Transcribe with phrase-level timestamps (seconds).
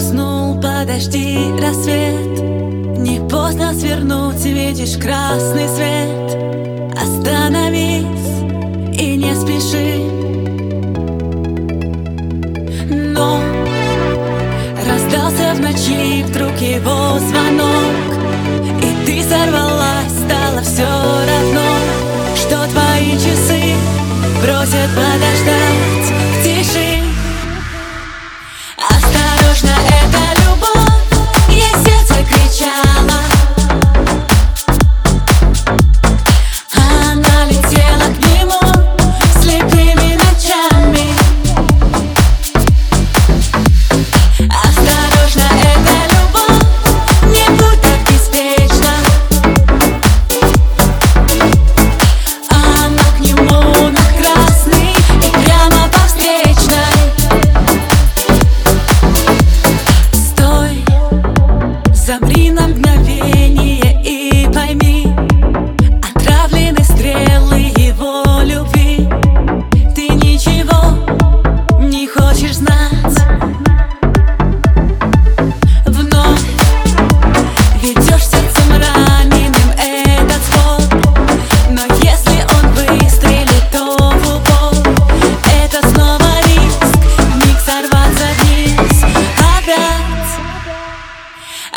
[0.00, 2.40] уснул, подожди рассвет.
[2.98, 6.38] Не поздно свернуть, видишь красный свет.
[6.96, 8.04] Остановись
[8.98, 9.98] и не спеши.
[13.14, 13.40] Но
[14.88, 17.69] раздался в ночи вдруг его звонок.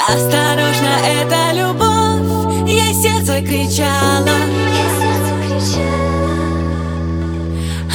[0.05, 4.35] Осторожно, это любовь, я сердце кричала.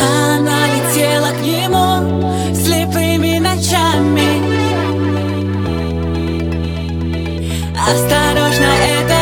[0.00, 4.28] Она летела к нему слепыми ночами.
[7.76, 9.17] Осторожно, это